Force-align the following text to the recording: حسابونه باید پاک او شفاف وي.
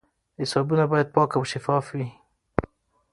حسابونه 0.39 0.85
باید 0.91 1.11
پاک 1.15 1.31
او 1.37 1.43
شفاف 1.51 1.85
وي. 1.97 2.09